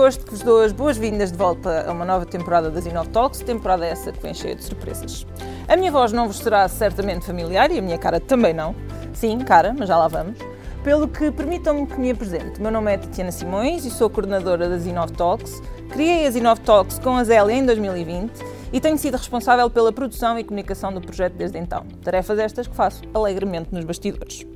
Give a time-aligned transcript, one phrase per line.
[0.00, 3.40] Gosto que vos dou as boas-vindas de volta a uma nova temporada das Inov Talks,
[3.40, 5.26] temporada essa que vem cheia de surpresas.
[5.68, 8.74] A minha voz não vos será certamente familiar e a minha cara também não.
[9.12, 10.38] Sim, cara, mas já lá vamos.
[10.82, 12.62] Pelo que permitam-me que me apresente.
[12.62, 15.60] Meu nome é Tatiana Simões e sou coordenadora das Inov Talks.
[15.90, 18.32] Criei as Inov Talks com a Zélia em 2020
[18.72, 21.84] e tenho sido responsável pela produção e comunicação do projeto desde então.
[22.02, 24.46] Tarefas estas que faço alegremente nos bastidores.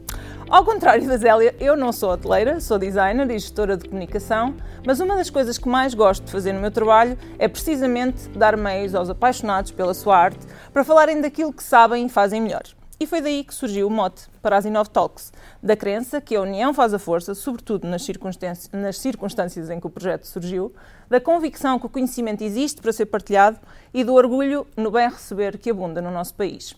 [0.50, 4.54] Ao contrário da Zélia, eu não sou hoteleira, sou designer e gestora de comunicação,
[4.86, 8.54] mas uma das coisas que mais gosto de fazer no meu trabalho é precisamente dar
[8.54, 12.62] meios aos apaixonados pela sua arte para falarem daquilo que sabem e fazem melhor.
[13.00, 16.42] E foi daí que surgiu o mote para as Inov Talks, da crença que a
[16.42, 20.74] união faz a força, sobretudo nas circunstâncias, nas circunstâncias em que o projeto surgiu,
[21.08, 23.58] da convicção que o conhecimento existe para ser partilhado
[23.94, 26.76] e do orgulho no bem receber que abunda no nosso país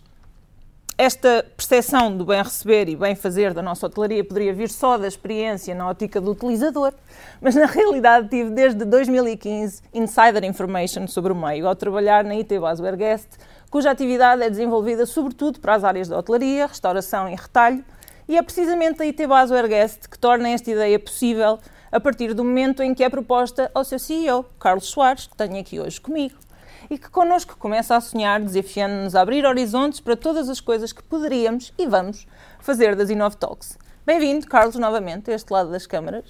[0.99, 5.07] esta percepção do bem receber e bem fazer da nossa hotelaria poderia vir só da
[5.07, 6.95] experiência na ótica do utilizador,
[7.39, 12.59] mas na realidade tive desde 2015 insider information sobre o meio ao trabalhar na IT
[12.59, 13.29] Basware Guest,
[13.71, 17.85] cuja atividade é desenvolvida sobretudo para as áreas da hotelaria, restauração e retalho,
[18.27, 21.59] e é precisamente a IT Basware Guest que torna esta ideia possível
[21.93, 25.61] a partir do momento em que é proposta ao seu CEO, Carlos Soares, que tenho
[25.61, 26.46] aqui hoje comigo
[26.91, 31.03] e que connosco começa a sonhar, desafiando-nos a abrir horizontes para todas as coisas que
[31.03, 32.27] poderíamos e vamos
[32.61, 33.78] fazer das Inov Talks.
[34.05, 36.25] Bem-vindo, Carlos, novamente, a este lado das câmaras.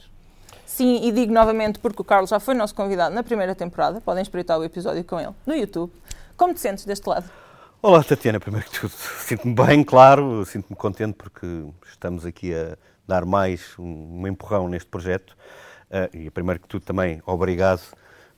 [0.64, 4.00] Sim, e digo novamente porque o Carlos já foi nosso convidado na primeira temporada.
[4.00, 5.92] Podem espreitar o episódio com ele no YouTube.
[6.36, 7.30] Como te sentes deste lado?
[7.82, 11.46] Olá, Tatiana, primeiro que tudo, sinto-me bem, claro, sinto-me contente porque
[11.86, 12.76] estamos aqui a
[13.06, 15.36] dar mais um, empurrão neste projeto.
[15.88, 17.82] Uh, e primeiro que tudo também, obrigado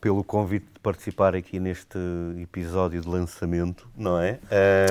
[0.01, 1.99] pelo convite de participar aqui neste
[2.41, 4.39] episódio de lançamento, não é?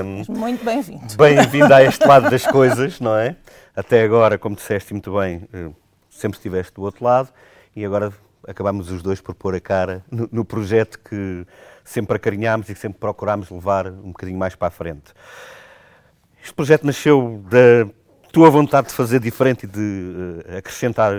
[0.02, 1.16] Um, muito bem-vindo.
[1.16, 3.36] Bem-vindo a este lado das coisas, não é?
[3.74, 5.70] Até agora, como disseste muito bem, eh,
[6.10, 7.30] sempre estiveste do outro lado
[7.74, 8.12] e agora
[8.46, 11.46] acabamos os dois por pôr a cara no, no projeto que
[11.84, 15.14] sempre acarinhámos e que sempre procurámos levar um bocadinho mais para a frente.
[16.42, 17.90] Este projeto nasceu da
[18.30, 21.12] tua vontade de fazer diferente e de uh, acrescentar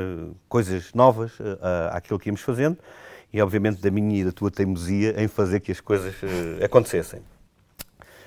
[0.47, 1.57] coisas novas uh,
[1.91, 2.77] àquilo que íamos fazendo
[3.31, 7.21] e, obviamente, da minha e da tua teimosia em fazer que as coisas uh, acontecessem.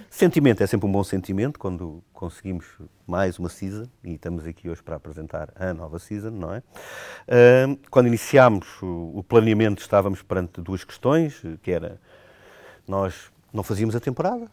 [0.09, 2.67] Sentimento é sempre um bom sentimento quando conseguimos
[3.07, 6.59] mais uma season e estamos aqui hoje para apresentar a nova season, não é?
[6.59, 11.99] Uh, quando iniciámos o, o, planeamento estávamos perante duas questões, que era
[12.87, 14.51] nós não fazíamos a temporada,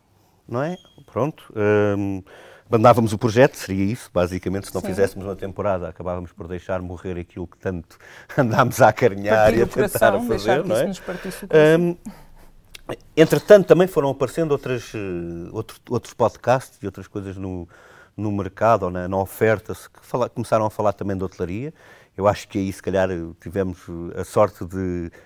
[0.47, 0.77] não é?
[1.05, 1.51] Pronto.
[1.51, 2.23] Uh,
[2.69, 4.87] abandonávamos o projeto, seria isso, basicamente, se não Sim.
[4.87, 7.97] fizéssemos uma temporada, acabávamos por deixar morrer aquilo que tanto
[8.37, 10.91] andámos a acarinhar e a tentar a fazer, não é?
[11.77, 11.97] Um,
[13.17, 17.67] entretanto, também foram aparecendo outras, uh, outro, outros podcasts e outras coisas no,
[18.15, 21.73] no mercado ou na, na oferta que fala, começaram a falar também de hotelaria.
[22.15, 23.09] Eu acho que aí, se calhar,
[23.39, 23.79] tivemos
[24.15, 25.17] a sorte de eh,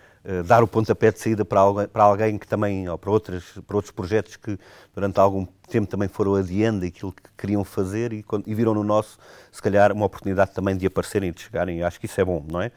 [0.45, 3.75] dar o pontapé de saída para alguém, para alguém que também, ou para, outras, para
[3.75, 4.57] outros projetos que
[4.95, 9.17] durante algum tempo também foram adiando aquilo que queriam fazer e, e viram no nosso,
[9.51, 11.79] se calhar, uma oportunidade também de aparecerem e de chegarem.
[11.79, 12.71] Eu acho que isso é bom, não é?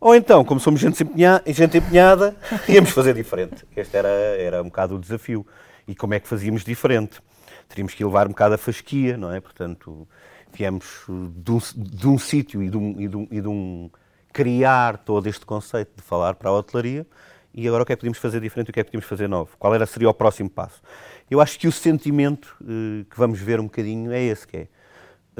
[0.00, 2.36] Ou então, como somos gente empenhada, gente empenhada
[2.68, 3.66] íamos fazer diferente.
[3.76, 5.46] Este era, era um bocado o desafio.
[5.86, 7.20] E como é que fazíamos diferente?
[7.68, 9.40] Teríamos que levar um bocado a fasquia, não é?
[9.40, 10.06] Portanto,
[10.52, 13.90] viemos de um, de um sítio e de um, e de um, e de um
[14.36, 17.06] criar todo este conceito de falar para a hotelaria
[17.54, 19.26] e agora o que é que podíamos fazer diferente o que é que podíamos fazer
[19.26, 19.56] novo?
[19.58, 20.82] Qual era, seria o próximo passo?
[21.30, 24.68] Eu acho que o sentimento uh, que vamos ver um bocadinho é esse, que é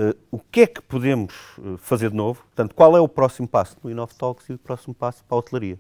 [0.01, 2.41] uh, o que é que podemos uh, fazer de novo?
[2.45, 5.41] Portanto, qual é o próximo passo no Inov Talks e o próximo passo para a
[5.41, 5.79] hotelaria?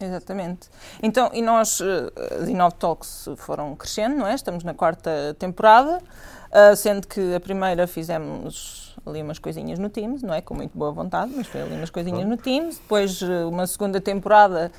[0.00, 0.68] Exatamente.
[1.00, 4.34] Então, e nós, as Inov Talks foram crescendo, não é?
[4.34, 6.00] Estamos na quarta temporada,
[6.74, 10.40] sendo que a primeira fizemos ali umas coisinhas no Teams, não é?
[10.40, 12.78] Com muito boa vontade, mas foi ali umas coisinhas no Teams.
[12.78, 14.70] Depois eh, uma segunda temporada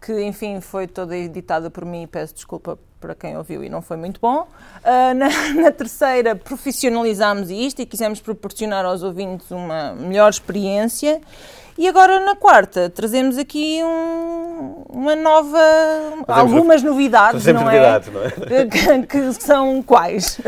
[0.00, 3.96] que, enfim, foi toda editada por mim, peço desculpa para quem ouviu e não foi
[3.96, 4.46] muito bom.
[4.82, 5.28] Uh, na,
[5.62, 11.20] na, terceira, profissionalizámos isto e quisemos proporcionar aos ouvintes uma melhor experiência.
[11.76, 15.58] E agora, na quarta, trazemos aqui um, uma nova.
[16.28, 17.64] algumas novidades, não é?
[17.64, 18.66] novidades, não é?
[18.66, 20.38] que, que são quais?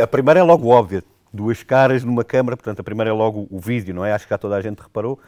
[0.00, 1.02] a primeira é logo óbvia
[1.34, 4.12] duas caras numa câmara, portanto, a primeira é logo o vídeo, não é?
[4.12, 5.20] Acho que já toda a gente reparou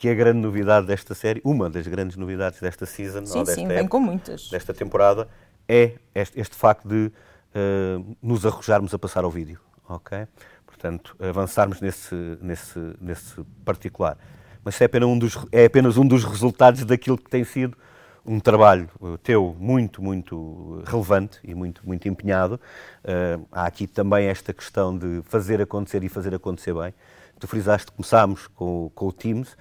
[0.00, 3.44] que é a grande novidade desta série, uma das grandes novidades desta season, sim, ou
[3.44, 4.48] desta sim, época, com muitas.
[4.48, 5.28] desta temporada,
[5.68, 7.12] é este, este facto de
[7.54, 10.26] uh, nos arrojarmos a passar ao vídeo, ok?
[10.64, 14.16] Portanto, avançarmos nesse, nesse, nesse particular.
[14.64, 17.76] Mas é apenas, um dos, é apenas um dos resultados daquilo que tem sido
[18.24, 22.60] um trabalho eh, teu muito, muito relevante e muito, muito empenhado.
[23.04, 26.94] Uh, há aqui também esta questão de fazer acontecer e fazer acontecer bem.
[27.38, 29.56] Tu frisaste, começámos com, com o Teams,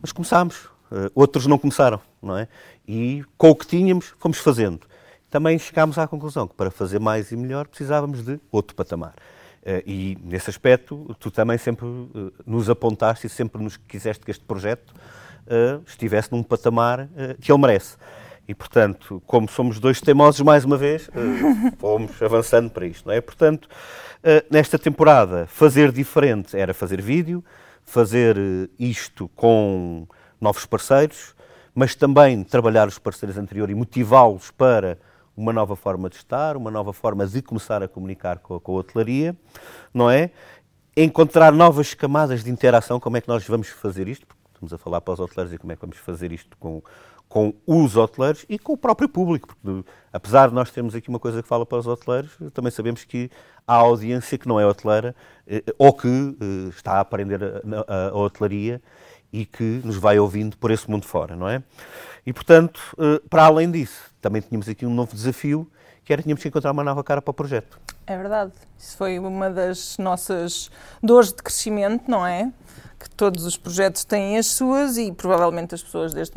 [0.00, 2.48] mas começámos uh, outros não começaram, não é?
[2.86, 4.80] E com o que tínhamos, fomos fazendo.
[5.30, 9.14] Também chegámos à conclusão que para fazer mais e melhor precisávamos de outro patamar.
[9.62, 11.86] Uh, e nesse aspecto, tu também sempre
[12.44, 14.92] nos apontaste e sempre nos quiseste que este projeto
[15.86, 17.08] estivesse num patamar
[17.40, 17.96] que ele merece.
[18.46, 21.08] E, portanto, como somos dois teimosos, mais uma vez,
[21.78, 23.20] fomos avançando para isto, não é?
[23.20, 23.68] Portanto,
[24.50, 27.44] nesta temporada, fazer diferente era fazer vídeo,
[27.84, 28.36] fazer
[28.78, 30.06] isto com
[30.40, 31.34] novos parceiros,
[31.74, 34.98] mas também trabalhar os parceiros anteriores e motivá-los para
[35.36, 38.72] uma nova forma de estar, uma nova forma de começar a comunicar com a, com
[38.72, 39.36] a hotelaria,
[39.94, 40.30] não é?
[40.96, 44.26] Encontrar novas camadas de interação, como é que nós vamos fazer isto,
[44.60, 46.82] estamos a falar para os hoteleiros e como é que vamos fazer isto com,
[47.28, 51.18] com os hoteleiros e com o próprio público, porque apesar de nós termos aqui uma
[51.18, 53.30] coisa que fala para os hoteleiros, também sabemos que
[53.66, 55.16] há audiência que não é hoteleira
[55.46, 58.82] eh, ou que eh, está a aprender a, a, hotelaria
[59.32, 61.62] e que nos vai ouvindo por esse mundo fora, não é?
[62.26, 65.70] E, portanto, eh, para além disso, também tínhamos aqui um novo desafio,
[66.10, 67.78] que era tínhamos que encontrar uma nova cara para o projeto.
[68.04, 68.50] É verdade.
[68.76, 70.68] Isso foi uma das nossas
[71.00, 72.50] dores de crescimento, não é?
[72.98, 76.34] Que todos os projetos têm as suas e provavelmente as pessoas desde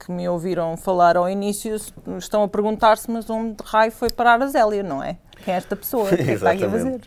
[0.00, 1.76] que me ouviram falar ao início
[2.18, 5.18] estão a perguntar-se, mas onde raio foi parar a Zélia, não é?
[5.44, 6.10] Quem é esta pessoa?
[6.12, 7.00] O que é que está aqui a fazer?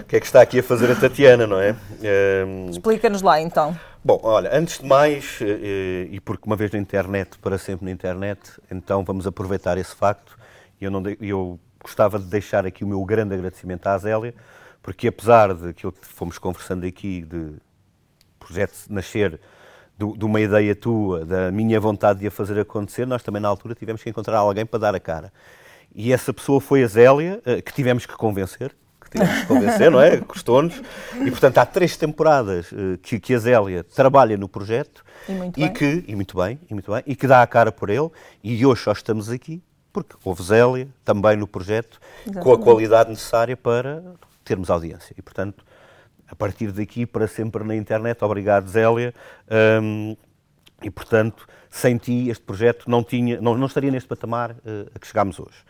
[0.00, 1.76] O que é que está aqui a fazer a Tatiana, não é?
[2.46, 2.70] Um...
[2.70, 3.76] Explica-nos lá então.
[4.02, 7.84] Bom, olha, antes de mais, eh, eh, e porque uma vez na internet, para sempre
[7.84, 8.40] na internet,
[8.70, 10.40] então vamos aproveitar esse facto.
[10.84, 14.34] Eu, não, eu gostava de deixar aqui o meu grande agradecimento à Zélia,
[14.82, 17.52] porque apesar de aquilo que fomos conversando aqui, de
[18.38, 19.40] projeto nascer
[19.96, 23.74] de uma ideia tua, da minha vontade de a fazer acontecer, nós também na altura
[23.74, 25.32] tivemos que encontrar alguém para dar a cara.
[25.94, 28.74] E essa pessoa foi a Zélia, eh, que tivemos que convencer,
[29.12, 30.16] tivemos que convencer, não é?
[30.26, 30.82] Custou-nos.
[31.24, 35.60] E, portanto, há três temporadas uh, que, que a Zélia trabalha no projeto e, muito
[35.60, 38.10] e que, e muito bem, e muito bem, e que dá a cara por ele.
[38.42, 42.44] E hoje só estamos aqui porque houve Zélia também no projeto, Exatamente.
[42.44, 44.02] com a qualidade necessária para
[44.44, 45.14] termos audiência.
[45.16, 45.64] E, portanto,
[46.28, 49.14] a partir daqui, para sempre na internet, obrigado, Zélia.
[49.82, 50.16] Um,
[50.82, 54.98] e, portanto, sem ti, este projeto não, tinha, não, não estaria neste patamar uh, a
[54.98, 55.64] que chegámos hoje.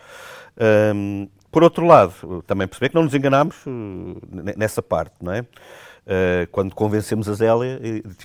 [0.95, 4.21] Um, por outro lado, também perceber que não nos enganámos uh,
[4.57, 5.45] nessa parte, não é?
[6.05, 7.81] Uh, quando convencemos a Zélia,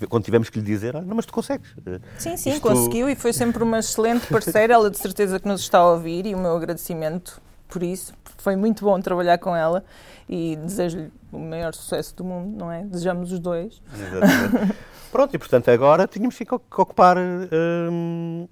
[0.10, 1.72] quando tivemos que lhe dizer, ah, não, mas tu consegues.
[1.74, 2.62] Uh, sim, sim, Isto...
[2.62, 6.26] conseguiu e foi sempre uma excelente parceira, ela de certeza que nos está a ouvir
[6.26, 8.14] e o meu agradecimento por isso.
[8.40, 9.84] Foi muito bom trabalhar com ela
[10.28, 12.84] e desejo-lhe o maior sucesso do mundo, não é?
[12.84, 13.80] Desejamos os dois.
[13.94, 14.76] Exatamente.
[15.12, 18.50] Pronto, e portanto agora tínhamos que ocupar, uh,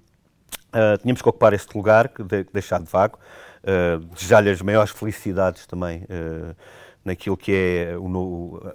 [1.02, 3.18] tínhamos que ocupar este lugar, que de, deixar de vago.
[3.62, 6.54] Uh, Desejar-lhe as maiores felicidades também uh,
[7.06, 7.96] naquilo que é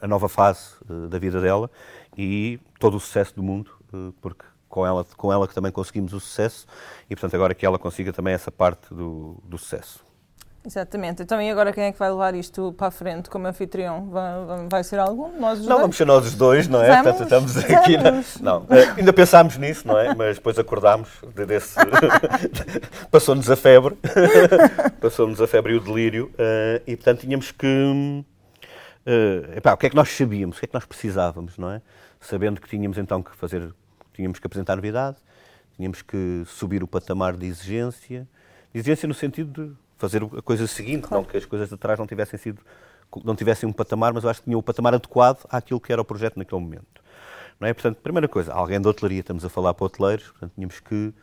[0.01, 1.69] a nova fase uh, da vida dela
[2.17, 3.71] e todo o sucesso do mundo,
[4.21, 6.65] porque com ela, com ela que também conseguimos o sucesso
[7.09, 10.03] e, portanto, agora que ela consiga também essa parte do, do sucesso.
[10.63, 11.23] Exatamente.
[11.23, 14.09] Então, e agora quem é que vai levar isto para a frente como anfitrião?
[14.11, 15.31] Vai, vai ser algum?
[15.39, 15.81] Nós os não, dois?
[15.81, 17.01] vamos ser nós os dois, não é?
[17.01, 17.97] Vamos, Portanto, estamos aqui.
[17.97, 18.23] Na...
[18.39, 20.13] Não, eh, ainda pensámos nisso, não é?
[20.13, 21.09] Mas depois acordámos
[21.47, 21.75] desse.
[23.09, 23.97] Passou-nos a febre.
[25.01, 26.31] Passou-nos a febre e o delírio.
[26.33, 28.23] Uh, e, portanto, tínhamos que.
[29.05, 30.57] Uh, epá, o que é que nós sabíamos?
[30.57, 31.81] O que é que nós precisávamos, não é?
[32.19, 33.73] Sabendo que tínhamos então que fazer.
[34.13, 35.17] Tínhamos que apresentar novidade,
[35.75, 38.27] tínhamos que subir o patamar de exigência.
[38.73, 41.23] Exigência no sentido de fazer a coisa seguinte, claro.
[41.23, 42.61] não que as coisas de trás não tivessem sido
[43.25, 45.91] não tivessem um patamar, mas eu acho que tinham o um patamar adequado àquilo que
[45.91, 47.01] era o projeto naquele momento.
[47.59, 47.73] Não é?
[47.73, 51.13] Portanto, primeira coisa, alguém da hotelaria, estamos a falar para hoteleiros, portanto, tínhamos que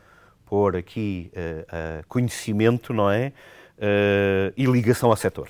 [0.44, 3.32] pôr aqui uh, uh, conhecimento, não é?
[3.78, 5.49] Uh, e ligação ao setor,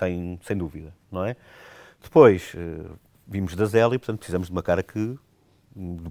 [0.00, 1.36] sem, sem dúvida, não é?
[2.02, 2.52] Depois,
[3.26, 5.16] vimos da Zélia, portanto, precisamos de uma cara que,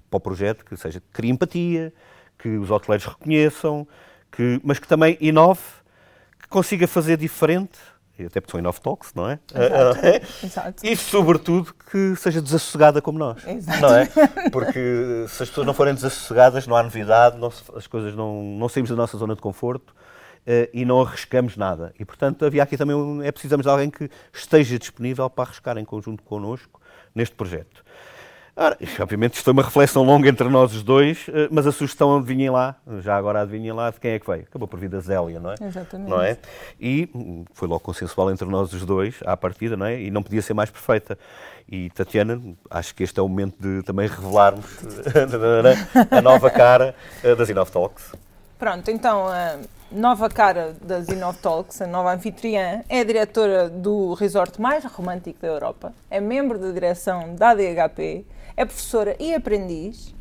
[0.08, 1.92] para o projeto, que seja, que crie empatia,
[2.38, 3.86] que os hoteleiros reconheçam,
[4.30, 5.60] que, mas que também inove
[6.48, 7.78] consiga fazer diferente,
[8.18, 9.38] até porque são enough talks, não é?
[9.54, 10.06] Exato.
[10.06, 10.22] É?
[10.44, 10.86] Exato.
[10.86, 13.46] E, sobretudo, que seja desassossegada como nós.
[13.46, 13.80] Exato.
[13.80, 14.06] Não é?
[14.50, 18.68] Porque se as pessoas não forem desassossegadas, não há novidade, não, as coisas não, não
[18.68, 19.94] saímos da nossa zona de conforto
[20.72, 21.92] e não arriscamos nada.
[21.98, 25.78] E, portanto, havia aqui também, um, é precisamos de alguém que esteja disponível para arriscar
[25.78, 26.80] em conjunto connosco
[27.14, 27.84] neste projeto.
[28.56, 32.18] Ora, obviamente isto foi uma reflexão longa entre nós os dois, eh, mas a sugestão
[32.18, 34.42] adivinhem lá, já agora adivinhem lá de quem é que veio.
[34.42, 35.54] Acabou por vir da Zélia, não é?
[35.62, 36.10] Exatamente.
[36.10, 36.36] Não é?
[36.78, 40.02] E hum, foi logo consensual entre nós os dois, à partida, não é?
[40.02, 41.18] E não podia ser mais perfeita.
[41.66, 42.38] E Tatiana,
[42.68, 44.66] acho que este é o momento de também revelarmos
[46.10, 48.12] a nova cara eh, das Inov Talks.
[48.60, 49.56] Pronto, então a
[49.90, 55.48] nova cara das Inov Talks, a nova anfitriã, é diretora do resort mais romântico da
[55.48, 60.14] Europa, é membro da direção da ADHP, é professora e aprendiz.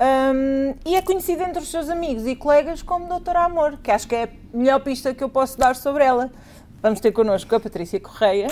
[0.00, 4.08] Um, e é conhecida entre os seus amigos e colegas como Doutora Amor, que acho
[4.08, 6.32] que é a melhor pista que eu posso dar sobre ela.
[6.80, 8.48] Vamos ter connosco a Patrícia Correia,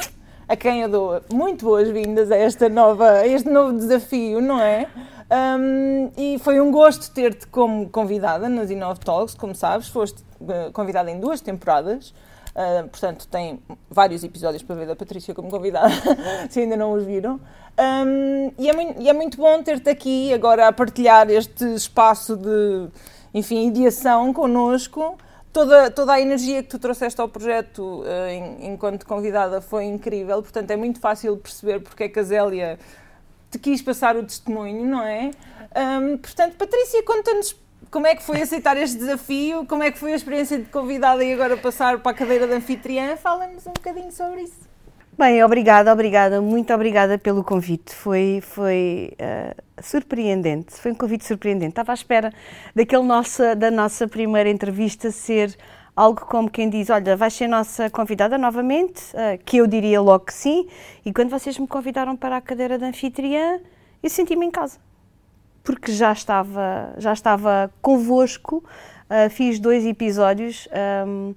[0.50, 4.88] a quem eu dou muito boas-vindas a, a este novo desafio, não é?
[5.30, 10.72] Um, e foi um gosto ter-te como convidada nas Inove Talks, como sabes, foste uh,
[10.72, 12.12] convidada em duas temporadas.
[12.50, 15.94] Uh, portanto, tem vários episódios para ver da Patrícia como convidada,
[16.50, 17.40] se ainda não os viram.
[17.78, 22.36] Um, e, é muito, e, é muito, bom ter-te aqui agora a partilhar este espaço
[22.36, 22.88] de,
[23.32, 25.16] enfim, ideação connosco.
[25.52, 30.70] Toda, toda a energia que tu trouxeste ao projeto em, enquanto convidada foi incrível, portanto
[30.70, 32.78] é muito fácil perceber porque é que a Zélia
[33.50, 35.32] te quis passar o testemunho, não é?
[35.76, 37.56] Um, portanto, Patrícia, conta-nos
[37.90, 41.24] como é que foi aceitar este desafio, como é que foi a experiência de convidada
[41.24, 43.16] e agora passar para a cadeira de anfitriã.
[43.16, 44.70] Fala-nos um bocadinho sobre isso.
[45.18, 47.92] Bem, obrigada, obrigada, muito obrigada pelo convite.
[47.92, 51.70] Foi, foi uh, surpreendente, foi um convite surpreendente.
[51.70, 52.32] Estava à espera
[52.74, 55.56] daquele nossa, da nossa primeira entrevista ser
[55.94, 60.26] algo como quem diz, olha, vais ser nossa convidada novamente, uh, que eu diria logo
[60.26, 60.66] que sim,
[61.04, 63.60] e quando vocês me convidaram para a cadeira de anfitriã,
[64.02, 64.78] eu senti-me em casa,
[65.62, 68.64] porque já estava, já estava convosco,
[69.10, 70.68] uh, fiz dois episódios,
[71.06, 71.34] um,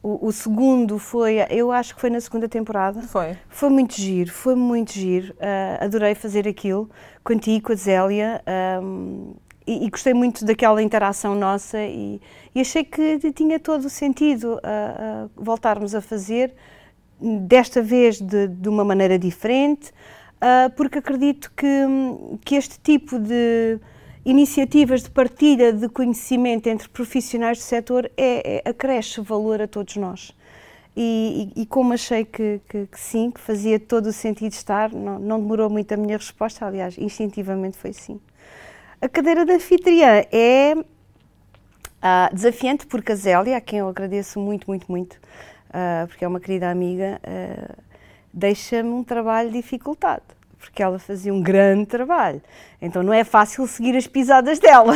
[0.00, 3.02] o, o, segundo foi, eu acho que foi na segunda temporada.
[3.02, 3.36] Foi.
[3.48, 5.34] Foi muito giro, foi muito giro.
[5.34, 6.88] Uh, adorei fazer aquilo
[7.28, 8.42] contigo, com a Zélia.
[8.82, 9.34] Um,
[9.66, 12.18] e, e, gostei muito daquela interação nossa e,
[12.54, 16.54] e achei que tinha todo o sentido uh, uh, voltarmos a fazer,
[17.20, 19.92] desta vez de, de uma maneira diferente,
[20.76, 21.66] porque acredito que,
[22.44, 23.80] que este tipo de
[24.24, 29.96] iniciativas de partilha de conhecimento entre profissionais do setor é, é, acresce valor a todos
[29.96, 30.32] nós.
[31.00, 35.16] E, e, como achei que, que, que, sim, que fazia todo o sentido estar, não,
[35.16, 38.20] não, demorou muito a minha resposta, aliás, instintivamente foi sim.
[39.00, 44.66] A cadeira de anfitriã é uh, desafiante porque a Zélia, a quem eu agradeço muito,
[44.66, 45.14] muito, muito,
[45.68, 47.76] uh, porque é uma querida amiga, uh,
[48.34, 52.42] deixa-me um trabalho dificultado porque ela fazia um grande trabalho.
[52.82, 54.94] Então não é fácil seguir as pisadas dela.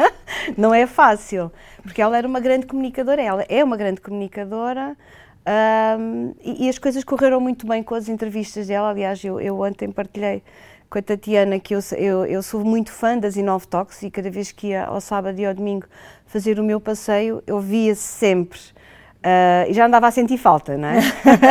[0.58, 1.50] não é fácil,
[1.82, 4.94] porque ela era uma grande comunicadora, ela é uma grande comunicadora.
[5.46, 8.90] Um, e, e, as coisas correram muito bem com as entrevistas dela.
[8.90, 10.42] Aliás, eu, eu ontem partilhei
[10.90, 14.30] com a Tatiana que eu, eu, eu sou muito fã das Inove Talks e cada
[14.30, 15.86] vez que ia ao sábado e ao domingo
[16.26, 18.58] fazer o meu passeio, eu via sempre
[19.18, 21.00] Uh, e já andava a sentir falta, não é?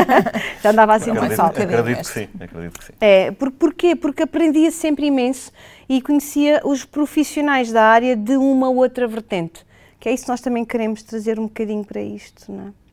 [0.63, 1.63] já andava a sentir acredito, falta.
[1.63, 2.93] Acredito que sim, acredito que sim.
[2.99, 3.93] É, por, porquê?
[3.93, 5.51] Porque aprendia sempre imenso
[5.89, 9.65] e conhecia os profissionais da área de uma ou outra vertente.
[9.99, 12.86] Que é isso que nós também queremos trazer um bocadinho para isto, não é?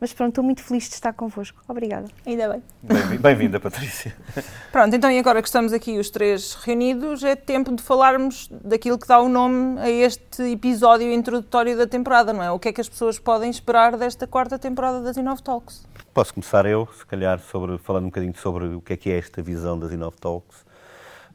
[0.00, 1.60] Mas pronto, estou muito feliz de estar convosco.
[1.66, 2.06] Obrigada.
[2.24, 3.18] Ainda bem.
[3.18, 4.14] Bem-vinda, Patrícia.
[4.70, 8.96] Pronto, então e agora que estamos aqui os três reunidos, é tempo de falarmos daquilo
[8.96, 12.50] que dá o nome a este episódio introdutório da temporada, não é?
[12.52, 15.84] O que é que as pessoas podem esperar desta quarta temporada das Inove Talks?
[16.14, 19.18] Posso começar eu, se calhar, sobre, falando um bocadinho sobre o que é que é
[19.18, 20.64] esta visão das Inove Talks.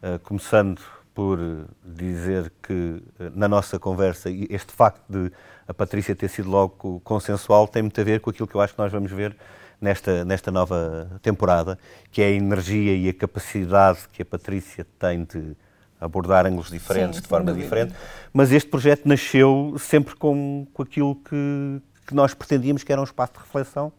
[0.02, 0.82] Uh, começando
[1.14, 1.38] por
[1.84, 3.04] dizer que, uh,
[3.36, 5.32] na nossa conversa, este facto de
[5.68, 8.74] a Patrícia ter sido logo consensual tem muito a ver com aquilo que eu acho
[8.74, 9.36] que nós vamos ver
[9.80, 11.78] nesta, nesta nova temporada,
[12.12, 15.56] que é a energia e a capacidade que a Patrícia tem de
[16.00, 17.94] abordar ângulos diferentes, Sim, de forma diferente.
[18.34, 23.06] Mas este projeto nasceu sempre com, com aquilo que, que nós pretendíamos, que era um
[23.06, 23.92] espaço de reflexão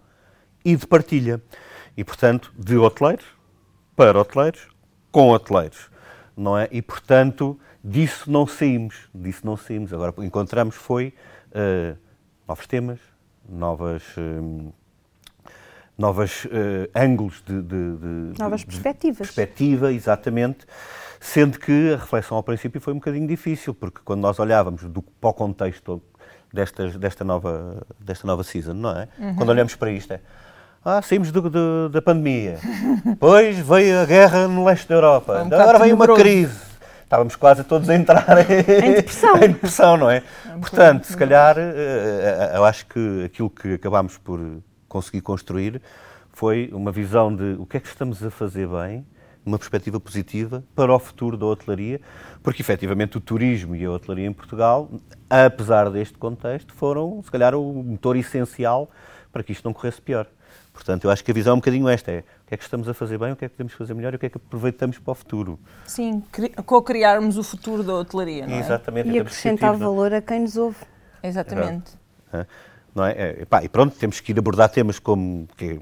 [0.64, 1.40] e de partilha.
[1.97, 3.25] E, portanto, de hoteleiros
[3.94, 4.68] para hoteleiros,
[5.11, 5.90] com hoteleiros.
[6.37, 6.68] Não é?
[6.73, 9.09] E, portanto, disso não saímos.
[9.14, 9.92] Disso não saímos.
[9.92, 11.14] Agora, encontramos foi
[11.54, 11.96] uh,
[12.46, 12.99] novos temas,
[13.49, 14.73] novas, uh,
[15.96, 17.96] novas uh, ângulos de, de,
[18.32, 19.18] de novas de, perspectivas.
[19.18, 20.66] Perspectiva, exatamente.
[21.20, 25.00] Sendo que a reflexão ao princípio foi um bocadinho difícil, porque quando nós olhávamos do,
[25.00, 26.02] para o contexto
[26.52, 29.08] desta, desta, nova, desta nova season, não é?
[29.18, 29.34] Uhum.
[29.37, 30.20] Quando olhamos para isto, é.
[30.84, 32.58] Ah, saímos do, do, da pandemia.
[33.06, 35.42] Depois veio a guerra no leste da Europa.
[35.42, 36.74] Um Agora veio uma crise
[37.04, 40.16] estávamos quase todos a entrar em depressão, em depressão não é?
[40.16, 40.23] é
[40.58, 44.40] Portanto, se calhar, eh, eh, eu acho que aquilo que acabámos por
[44.88, 45.80] conseguir construir
[46.32, 49.06] foi uma visão de o que é que estamos a fazer bem,
[49.46, 52.00] uma perspectiva positiva para o futuro da hotelaria,
[52.42, 54.90] porque efetivamente o turismo e a hotelaria em Portugal,
[55.28, 58.90] apesar deste contexto, foram, se calhar, o motor essencial
[59.30, 60.26] para que isto não corresse pior.
[60.75, 62.64] Portanto, eu acho que a visão é um bocadinho esta: é o que é que
[62.64, 64.28] estamos a fazer bem, o que é que podemos fazer melhor e o que é
[64.28, 65.59] que aproveitamos para o futuro.
[65.87, 66.23] Sim,
[66.66, 68.59] co-criarmos o futuro da hotelaria, não é?
[68.59, 69.09] Exatamente.
[69.09, 70.76] E acrescentar valor a quem nos ouve.
[71.23, 71.93] Exatamente.
[72.33, 72.45] É.
[72.93, 73.12] Não é?
[73.12, 75.49] É, pá, e pronto, temos que ir abordar temas como.
[75.57, 75.81] Que...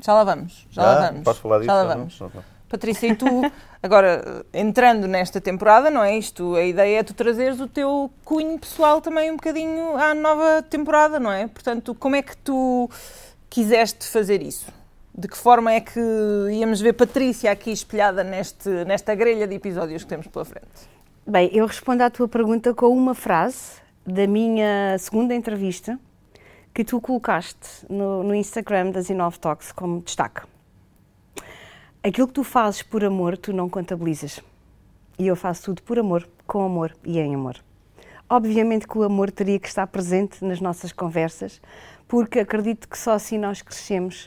[0.00, 1.24] Já lá vamos, já, já lá vamos.
[1.24, 1.66] Posso falar disso?
[1.66, 2.22] Já lá vamos.
[2.68, 3.26] Patrícia, e tu,
[3.82, 6.54] agora, entrando nesta temporada, não é isto?
[6.54, 11.18] A ideia é tu trazeres o teu cunho pessoal também um bocadinho à nova temporada,
[11.18, 11.46] não é?
[11.46, 12.90] Portanto, como é que tu
[13.48, 14.72] quiseste fazer isso?
[15.14, 16.00] De que forma é que
[16.50, 20.88] íamos ver Patrícia aqui espelhada neste, nesta grelha de episódios que temos pela frente?
[21.26, 23.72] Bem, eu respondo à tua pergunta com uma frase
[24.06, 25.98] da minha segunda entrevista
[26.72, 30.42] que tu colocaste no, no Instagram da Zinov Talks como destaque.
[32.02, 34.40] Aquilo que tu fazes por amor, tu não contabilizas.
[35.18, 37.56] E eu faço tudo por amor, com amor e em amor.
[38.30, 41.60] Obviamente que o amor teria que estar presente nas nossas conversas,
[42.08, 44.26] porque acredito que só assim nós crescemos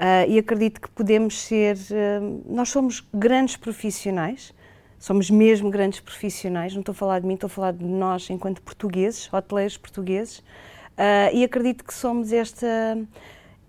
[0.00, 1.76] uh, e acredito que podemos ser.
[1.76, 4.52] Uh, nós somos grandes profissionais,
[4.98, 8.28] somos mesmo grandes profissionais, não estou a falar de mim, estou a falar de nós
[8.28, 12.98] enquanto portugueses, hoteleiros portugueses, uh, e acredito que somos esta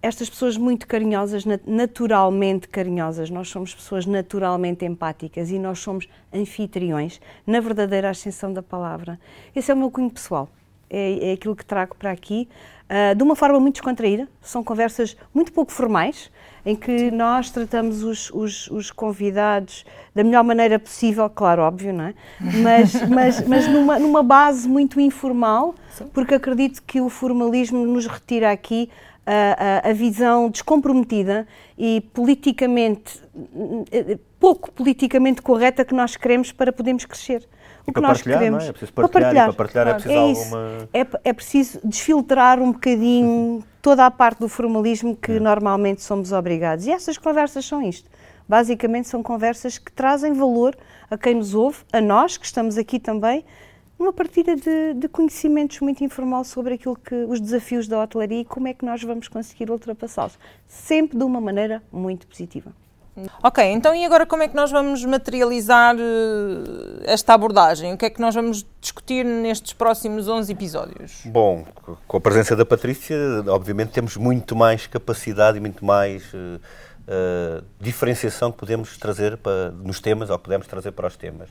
[0.03, 7.21] estas pessoas muito carinhosas, naturalmente carinhosas, nós somos pessoas naturalmente empáticas e nós somos anfitriões,
[7.45, 9.19] na verdadeira ascensão da palavra.
[9.55, 10.49] Esse é o meu cunho pessoal,
[10.89, 12.49] é, é aquilo que trago para aqui,
[12.91, 16.29] uh, de uma forma muito descontraída, são conversas muito pouco formais,
[16.65, 19.83] em que nós tratamos os, os, os, convidados
[20.13, 22.13] da melhor maneira possível, claro, óbvio, não é?
[22.39, 25.73] Mas, mas, mas numa, numa base muito informal,
[26.13, 28.89] porque acredito que o formalismo nos retira aqui
[29.25, 33.21] a, a, visão descomprometida e politicamente,
[34.39, 37.47] pouco politicamente correta que nós queremos para podermos crescer.
[37.85, 38.63] O que nós queremos.
[38.63, 38.69] Não é?
[38.69, 40.89] é preciso partilhar, para partilhar, para partilhar é preciso é alguma.
[40.93, 45.39] É, é preciso desfiltrar um bocadinho toda a parte do formalismo que é.
[45.39, 46.85] normalmente somos obrigados.
[46.85, 48.09] E essas conversas são isto.
[48.47, 50.75] Basicamente são conversas que trazem valor
[51.09, 53.45] a quem nos ouve, a nós que estamos aqui também,
[53.97, 58.45] uma partilha de, de, conhecimentos muito informal sobre aquilo que os desafios da hotelaria e
[58.45, 62.73] como é que nós vamos conseguir ultrapassá-los, sempre de uma maneira muito positiva.
[63.43, 67.93] Ok, então e agora como é que nós vamos materializar uh, esta abordagem?
[67.93, 71.21] O que é que nós vamos discutir nestes próximos 11 episódios?
[71.25, 71.65] Bom,
[72.07, 76.23] com a presença da Patrícia, obviamente temos muito mais capacidade e muito mais
[77.07, 81.15] uh, uh, diferenciação que podemos trazer para, nos temas ou que podemos trazer para os
[81.15, 81.49] temas.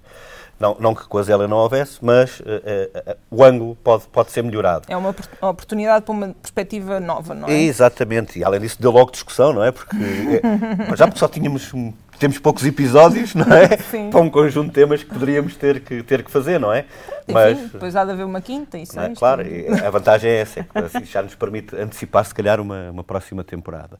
[0.58, 4.30] Não, não que com a Zélia não houvesse, mas uh, uh, o ângulo pode, pode
[4.30, 4.84] ser melhorado.
[4.88, 7.62] É uma oportunidade para uma perspectiva nova, não é?
[7.62, 9.72] Exatamente, e além disso deu logo discussão, não é?
[9.72, 11.72] Porque é, já porque só tínhamos
[12.18, 13.78] temos poucos episódios, não é?
[13.90, 14.10] Sim.
[14.10, 16.80] Para um conjunto de temas que poderíamos ter que, ter que fazer, não é?
[17.22, 19.12] Enfim, Mas, depois há de haver uma quinta e sexta.
[19.12, 19.14] É?
[19.14, 19.42] Claro,
[19.86, 23.02] a vantagem é essa, é que assim, já nos permite antecipar, se calhar, uma, uma
[23.02, 23.98] próxima temporada.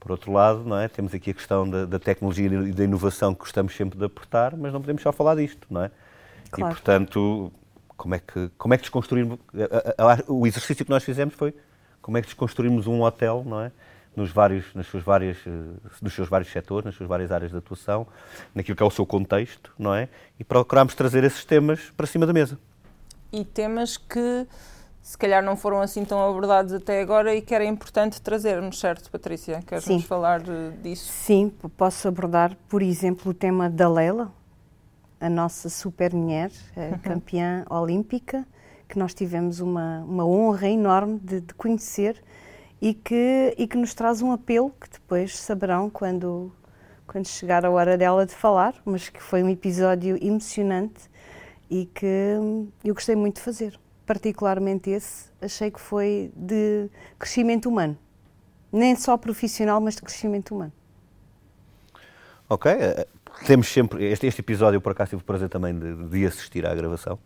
[0.00, 0.88] Por outro lado, não é?
[0.88, 4.56] temos aqui a questão da, da, tecnologia e da inovação que gostamos sempre de aportar,
[4.56, 5.90] mas não podemos só falar disto, não é?
[6.50, 6.72] Claro.
[6.72, 7.52] E, portanto,
[7.96, 9.38] como é que, como é que desconstruirmos...
[10.26, 11.54] O exercício que nós fizemos foi
[12.00, 13.70] como é que desconstruímos um hotel, não é?
[14.16, 15.50] Nos, vários, nas suas várias, eh,
[16.02, 18.06] nos seus vários setores, nas suas várias áreas de atuação,
[18.54, 20.08] naquilo que é o seu contexto, não é?
[20.38, 22.58] E procuramos trazer esses temas para cima da mesa.
[23.32, 24.46] E temas que
[25.02, 29.10] se calhar não foram assim tão abordados até agora e que era importante trazermos, certo,
[29.10, 29.62] Patrícia?
[29.66, 30.42] Queres-nos falar
[30.82, 31.10] disso?
[31.10, 34.30] Sim, posso abordar, por exemplo, o tema da Leila,
[35.18, 36.98] a nossa super mulher, uhum.
[36.98, 38.46] campeã olímpica,
[38.88, 42.22] que nós tivemos uma, uma honra enorme de, de, conhecer
[42.80, 46.52] e que, e que nos traz um apelo que depois saberão quando,
[47.06, 51.08] quando chegar a hora dela de falar, mas que foi um episódio emocionante
[51.70, 52.34] e que
[52.84, 53.78] eu gostei muito de fazer
[54.10, 57.96] particularmente esse, achei que foi de crescimento humano.
[58.72, 60.72] Nem só profissional, mas de crescimento humano.
[62.48, 62.72] Ok.
[62.72, 63.06] Eh,
[63.46, 64.04] temos sempre.
[64.10, 67.20] Este, este episódio, por acaso, tive o prazer também de, de assistir à gravação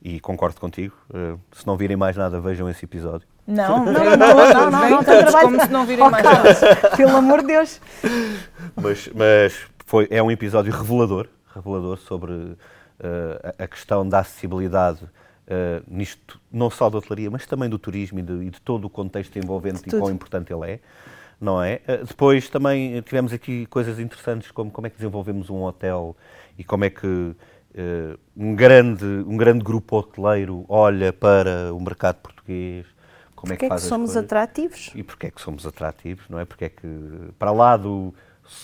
[0.00, 0.96] e concordo contigo.
[1.10, 3.28] Uh, se não virem mais nada, vejam esse episódio.
[3.46, 6.54] Não, não, não, não, não, não, não como se não virem mais nada.
[6.96, 7.78] Pelo amor de Deus.
[8.74, 12.56] Mas, mas foi, é um episódio revelador, revelador sobre uh,
[13.58, 15.06] a questão da acessibilidade
[15.48, 18.86] uh, nisto, não só da hotelaria, mas também do turismo e de, e de todo
[18.86, 20.80] o contexto envolvente e quão importante ele é.
[21.40, 21.80] Não é?
[21.88, 26.16] Uh, depois também tivemos aqui coisas interessantes como como é que desenvolvemos um hotel
[26.58, 32.16] e como é que uh, um, grande, um grande grupo hoteleiro olha para o mercado
[32.16, 32.86] português,
[33.34, 34.90] como porque é que, é que somos atrativos?
[34.94, 36.44] E porque é que somos atrativos, não é?
[36.44, 36.88] Porque é que,
[37.38, 38.14] para lá do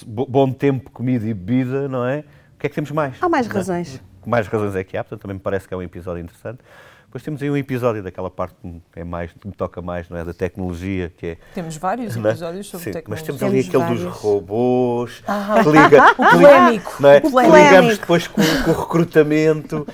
[0.07, 2.25] bom tempo, comida e bebida, não é?
[2.55, 3.17] O que é que temos mais?
[3.21, 5.83] Há mais razões mais razões é que há, portanto também me parece que é um
[5.83, 6.59] episódio interessante.
[7.05, 10.17] Depois temos aí um episódio daquela parte que é mais, que me toca mais, não
[10.17, 10.25] é?
[10.25, 11.39] Da tecnologia, que é...
[11.53, 12.21] Temos vários é?
[12.21, 13.27] episódios sobre Sim, tecnologia.
[13.27, 14.03] Mas temos ali aquele vários.
[14.03, 16.13] dos robôs, ah, que liga...
[16.13, 16.97] o polémico.
[17.01, 17.19] Não é?
[17.19, 17.57] o polémico.
[17.57, 19.87] Ligamos depois com, com, o recrutamento,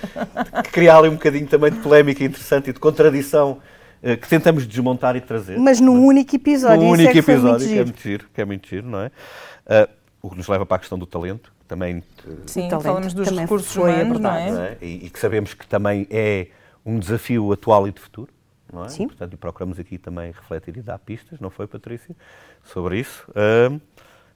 [0.62, 3.62] que cria ali um bocadinho também de polémica interessante e de contradição
[4.02, 5.58] eh, que tentamos desmontar e trazer.
[5.58, 8.44] Mas num único episódio, Num único é que episódio, que é muito giro, que é
[8.44, 9.06] muito giro, não é?
[9.06, 9.88] Uh,
[10.20, 12.02] o que nos leva para a questão do talento, também
[12.46, 14.38] Sim, talento falamos dos também recursos foi humanos, não abordado.
[14.38, 14.50] é?
[14.52, 14.76] não é?
[14.80, 16.48] e, e que sabemos que também é
[16.84, 18.32] um desafio atual e de futuro.
[18.72, 18.88] Não é?
[18.88, 19.06] Sim.
[19.06, 22.14] Portanto, e procuramos aqui também refletir e dar pistas, não foi, Patrícia?
[22.64, 23.26] Sobre isso.
[23.34, 23.78] Ahm,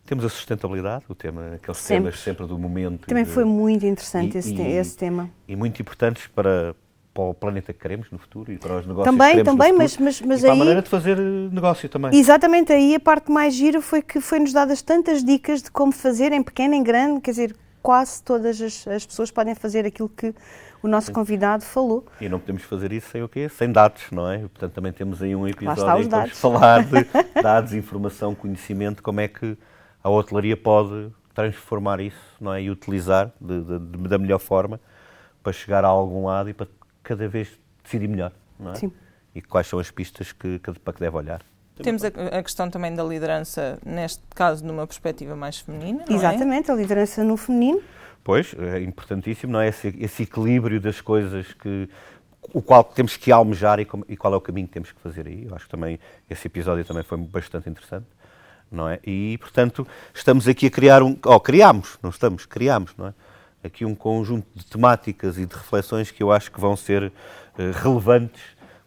[0.07, 2.05] temos a sustentabilidade, o tema, aqueles Sempre.
[2.05, 3.07] temas sempre do momento.
[3.07, 5.29] Também de- foi muito interessante e- esse, te- e- esse tema.
[5.49, 6.75] E muito importantes para,
[7.13, 9.73] para o planeta que queremos no futuro e para os negócios Também, que queremos também,
[9.73, 10.57] no mas, futuro, mas, mas e para aí.
[10.57, 12.15] a maneira de fazer eh, negócio também.
[12.19, 16.33] Exatamente, aí a parte mais gira foi que foi-nos dadas tantas dicas de como fazer
[16.33, 20.33] em pequeno, em grande, quer dizer, quase todas as, as pessoas podem fazer aquilo que
[20.83, 22.07] o nosso convidado falou.
[22.21, 23.49] E não podemos fazer isso sem o quê?
[23.49, 24.39] Sem dados, não é?
[24.39, 27.07] Portanto, também temos aí um episódio em que vamos falar de
[27.43, 29.59] dados, informação, conhecimento, como é que
[30.03, 32.63] a hotelaria pode transformar isso, não é?
[32.63, 34.81] E utilizar de- de- de- da melhor forma
[35.43, 36.67] para chegar a algum lado e para
[37.11, 37.49] cada vez
[37.83, 38.75] decidir melhor, não é?
[38.77, 38.93] Sim.
[39.35, 41.43] E quais são as pistas que, que, para que deve olhar.
[41.83, 46.05] Temos a, a questão também da liderança, neste caso, numa perspectiva mais feminina.
[46.07, 46.19] não é?
[46.19, 47.83] Exatamente, a liderança no feminino.
[48.23, 49.69] Pois, é importantíssimo, não é?
[49.69, 51.89] Esse, esse equilíbrio das coisas que
[52.55, 55.01] o qual temos que almejar e, como- e qual é o caminho que temos que
[55.01, 55.47] fazer aí.
[55.47, 58.07] Eu acho que também esse episódio também foi bastante interessante,
[58.71, 59.01] não é?
[59.05, 61.17] E, portanto, estamos aqui a criar um...
[61.25, 63.15] Oh, criámos, não estamos, criámos, não é?
[63.63, 67.13] Aqui um conjunto de temáticas e de reflexões que eu acho que vão ser
[67.59, 68.41] eh, relevantes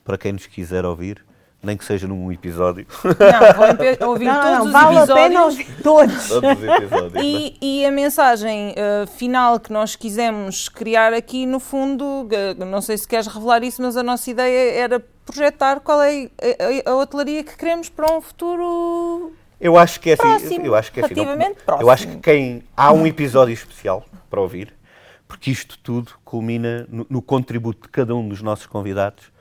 [0.03, 1.23] para quem nos quiser ouvir,
[1.61, 2.85] nem que seja num episódio.
[3.03, 5.27] Não, vou ouvir Não, todos não, os vale a episódios.
[5.27, 6.27] pena ouvir todos.
[6.27, 7.21] Todos os episódios, não?
[7.23, 12.81] E, e a mensagem eh, final que nós quisemos criar aqui, no fundo, eh, não
[12.81, 16.91] sei se queres revelar isso, mas a nossa ideia era projetar qual é a, a-
[16.91, 19.31] a hotelaria que queremos para um futuro.
[19.59, 20.21] Eu acho que é assim.
[20.23, 21.13] Próximo, eu acho que é assim.
[21.15, 21.91] não- relativamente Eu próximo.
[21.91, 24.73] acho que quem há um episódio especial para ouvir,
[25.27, 29.31] porque isto tudo culmina no, no contributo de cada um dos nossos convidados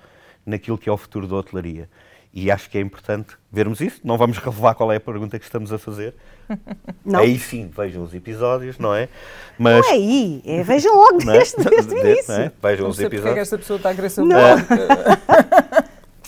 [0.46, 1.88] naquilo que é o futuro da hotelaria.
[2.34, 4.00] E acho que é importante vermos isso.
[4.02, 6.14] Não vamos revelar qual é a pergunta que estamos a fazer.
[7.04, 9.08] Não, Aí sim, vejam os episódios, não é?
[9.58, 11.38] Mas, não é aí, é, vejam logo não é?
[11.38, 12.32] desde, desde o início.
[12.32, 12.52] não é?
[12.62, 13.38] Vejam Não os sei porque é que episódios.
[13.42, 14.28] esta pessoa está a querer saber.
[14.28, 14.38] Não.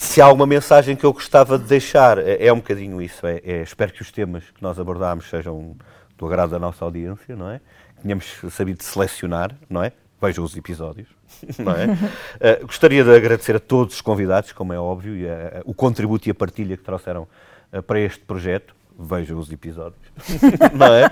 [0.05, 3.27] Se há alguma mensagem que eu gostava de deixar, é, é um bocadinho isso.
[3.27, 5.77] É, é- espero que os temas que nós abordámos sejam
[6.17, 7.61] do agrado da nossa audiência, não é?
[7.97, 9.93] Que Tenhamos sabido selecionar, não é?
[10.23, 11.09] Vejam os episódios,
[11.59, 11.87] não é?
[12.41, 15.75] Eh, gostaria de agradecer a todos os convidados, como é óbvio, e a- a- o
[15.75, 17.27] contributo e a partilha que trouxeram
[17.73, 18.75] eh, para este projeto.
[18.97, 20.01] Vejam os episódios,
[20.73, 21.11] não é?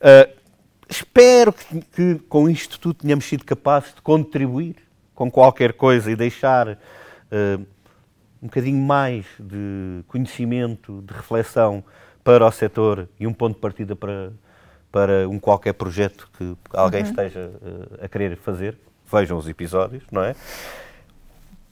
[0.00, 0.28] Eh,
[0.88, 4.76] espero que, que com isto tudo tenhamos sido capazes de contribuir
[5.16, 6.78] com qualquer coisa e deixar
[7.32, 7.58] eh,
[8.42, 11.82] um bocadinho mais de conhecimento, de reflexão
[12.22, 14.32] para o setor e um ponto de partida para,
[14.92, 17.50] para um qualquer projeto que alguém esteja
[18.00, 18.76] eh, a querer fazer.
[19.10, 20.34] Vejam os episódios, não é?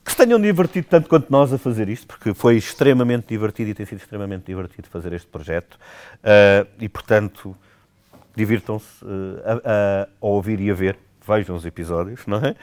[0.05, 3.75] Que se tenham divertido tanto quanto nós a fazer isto, porque foi extremamente divertido e
[3.75, 5.79] tem sido extremamente divertido fazer este projeto.
[6.23, 7.55] Eh, e, portanto,
[8.35, 12.55] divirtam-se eh, a, a- ouvir e a ver, vejam os episódios, não é?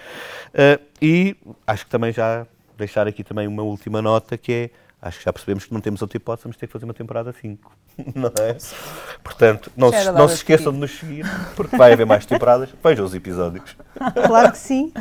[1.01, 1.35] E
[1.67, 4.69] acho que também já deixar aqui também uma última nota que é,
[5.01, 7.33] acho que já percebemos que não temos outra hipótese, vamos ter que fazer uma temporada
[7.33, 7.71] 5,
[8.15, 8.57] não é?
[9.23, 13.05] Portanto, não, se, não se esqueçam de nos seguir, porque vai haver mais temporadas, vejam
[13.05, 13.75] os episódios.
[14.25, 14.91] Claro que sim.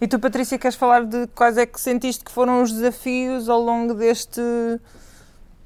[0.00, 3.60] E tu, Patrícia, queres falar de quais é que sentiste que foram os desafios ao
[3.60, 4.40] longo deste,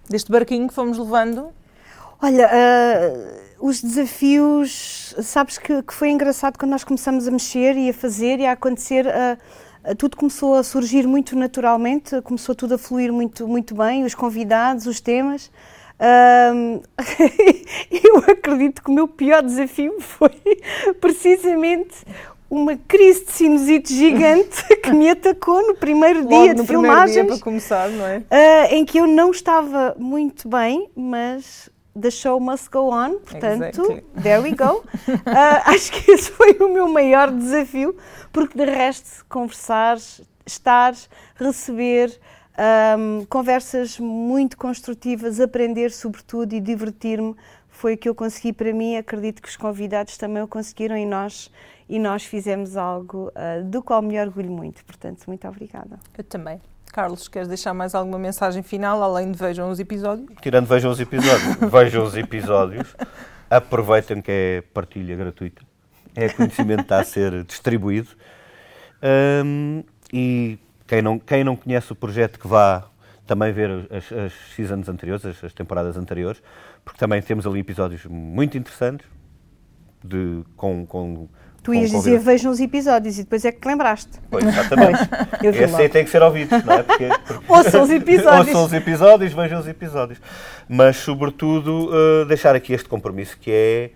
[0.08, 1.52] deste barquinho que fomos levando?
[2.22, 7.90] Olha, ah, os desafios, sabes que, que foi engraçado quando nós começamos a mexer e
[7.90, 9.38] a fazer e a acontecer, ah,
[9.98, 14.86] tudo começou a surgir muito naturalmente, começou tudo a fluir muito, muito bem, os convidados,
[14.86, 15.50] os temas.
[15.98, 16.80] Ahm,
[17.90, 20.30] eu acredito que o meu pior desafio foi
[21.00, 21.94] precisamente
[22.48, 26.96] uma crise de sinusite gigante que me atacou no primeiro dia Logo de no primeiro
[26.96, 28.22] filmagens dia para começar, não é?
[28.30, 33.82] ah, em que eu não estava muito bem, mas the show must go on, portanto,
[33.82, 34.04] Exactly.
[34.22, 34.82] there we go.
[35.26, 37.96] Ah, acho que esse foi o meu maior desafio,
[38.32, 39.98] porque de resto, conversar,
[40.46, 40.94] estar,
[41.36, 42.18] receber,
[42.56, 47.34] ahm, conversas muito construtivas, aprender sobretudo e divertir-me
[47.80, 48.96] foi o que eu consegui para mim.
[48.96, 51.50] Acredito que os convidados também o conseguiram e nós,
[51.88, 54.84] e nós fizemos algo ah, do qual me orgulho muito.
[54.84, 55.98] Portanto, muito obrigada.
[56.16, 56.60] Eu também.
[56.92, 60.28] Carlos, queres deixar mais alguma mensagem final, além de vejam os episódios?
[60.42, 61.56] Tirando, vejam os episódios.
[61.70, 62.94] vejam os episódios.
[63.48, 65.69] Aproveitem que é partilha gratuita.
[66.20, 68.08] É conhecimento que está a ser distribuído.
[69.44, 72.84] Hum, e quem não, quem não conhece o projeto, que vá
[73.26, 76.42] também ver as, as seasons anteriores, as, as temporadas anteriores,
[76.84, 79.06] porque também temos ali episódios muito interessantes.
[80.02, 81.28] De, com, com,
[81.62, 84.18] Tu ias dizer vejam os episódios e depois é que te lembraste.
[84.30, 84.98] Pois, exatamente.
[85.40, 86.82] vi Esse aí tem que ser ouvido, não é?
[86.82, 88.46] Porque, porque- Ouçam os episódios.
[88.48, 90.20] Ouçam os episódios, vejam os episódios.
[90.66, 93.90] Mas, sobretudo, eh, deixar aqui este compromisso que é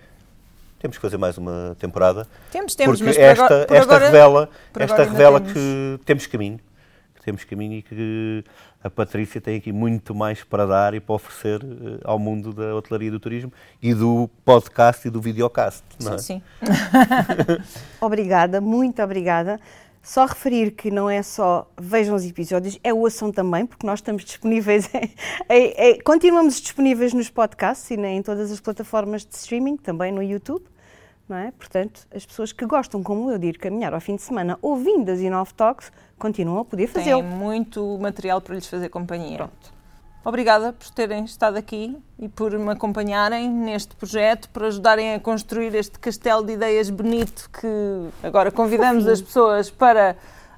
[0.85, 2.29] temos que fazer mais uma temporada.
[2.53, 5.53] Temos, temos, porque mas por esta, agora, por esta agora, revela, por esta revela temos-
[5.55, 6.61] que temos caminho.
[7.15, 8.45] Que temos caminho e que
[8.83, 12.75] a Patrícia tem aqui muito mais para dar e para oferecer eh, ao mundo da
[12.77, 13.51] hotelaria e do turismo
[13.83, 15.83] e do podcast e do videocast.
[16.03, 16.19] Não é?
[16.19, 16.43] Sim, sim.
[17.99, 19.59] Obrigada, muito obrigada.
[20.03, 24.23] Só referir que não é só vejam os episódios, é ouçam também, porque nós estamos
[24.23, 25.11] disponíveis, em-
[25.49, 30.23] em- em- continuamos disponíveis nos podcasts e em todas as plataformas de streaming, também no
[30.23, 30.63] YouTube.
[31.29, 31.53] Não é?
[31.53, 35.11] Portanto, as pessoas que gostam, como eu, de ir caminhar ao fim de semana ouvindo
[35.11, 37.23] as Inov Talks, continuam a poder Tem fazê-lo.
[37.23, 39.49] muito material para lhes fazer companhia.
[40.23, 45.75] Obrigada por terem estado aqui e por me acompanharem neste projeto, por ajudarem a construir
[45.75, 50.17] este castelo de ideias bonito que agora convidamos as pessoas para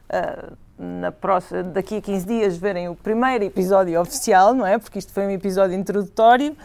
[0.09, 4.79] ah, na próxima, daqui a 15 dias verem o primeiro episódio oficial, não é?
[4.79, 6.57] Porque isto foi um episódio introdutório.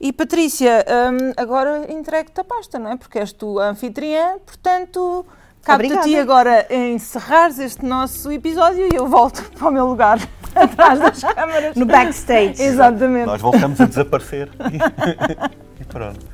[0.00, 2.96] E Patrícia, hum, agora entrego-te a pasta, não é?
[2.96, 5.24] Porque és tu a anfitriã, portanto,
[5.62, 10.18] cabe-te a ti agora encerrares este nosso episódio e eu volto para o meu lugar
[10.56, 11.76] atrás das câmaras.
[11.76, 12.60] No backstage.
[12.60, 13.26] Exatamente.
[13.26, 16.26] Nós voltamos a desaparecer e, e pronto.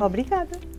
[0.00, 0.71] Obrigada.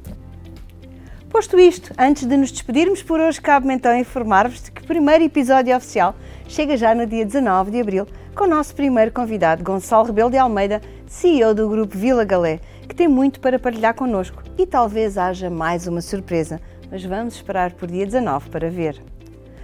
[1.33, 5.23] Posto isto, antes de nos despedirmos por hoje, cabe-me então informar-vos de que o primeiro
[5.23, 6.13] episódio oficial
[6.47, 10.37] chega já no dia 19 de abril com o nosso primeiro convidado, Gonçalo Rebelo de
[10.37, 15.49] Almeida, CEO do grupo Vila Galé, que tem muito para partilhar connosco e talvez haja
[15.49, 19.01] mais uma surpresa, mas vamos esperar por dia 19 para ver.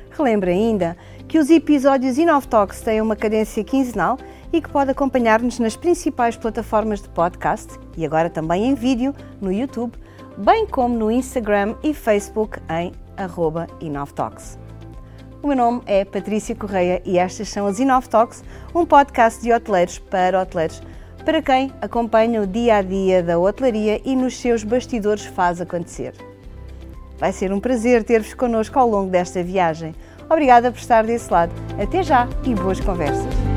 [0.10, 4.18] Relembro ainda que os episódios Inov Talks têm uma cadência quinzenal
[4.52, 9.52] e que pode acompanhar-nos nas principais plataformas de podcast e agora também em vídeo no
[9.52, 9.94] YouTube,
[10.40, 14.58] bem como no Instagram e Facebook em arroba InovTalks.
[15.44, 19.52] O meu nome é Patrícia Correia e estas são as Inov Talks, um podcast de
[19.52, 20.82] hoteleiros para hoteleiros,
[21.26, 26.14] para quem acompanha o dia a dia da hotelaria e nos seus bastidores faz acontecer.
[27.18, 29.94] Vai ser um prazer ter-vos connosco ao longo desta viagem.
[30.30, 31.54] Obrigada por estar desse lado.
[31.82, 33.49] Até já e boas conversas.